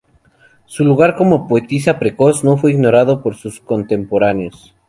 Su 0.65 0.83
lugar 0.83 1.15
como 1.15 1.47
poetisa 1.47 1.99
precoz 1.99 2.43
no 2.43 2.57
fue 2.57 2.71
ignorado 2.71 3.21
por 3.21 3.35
sus 3.35 3.59
contemporáneos. 3.59 4.73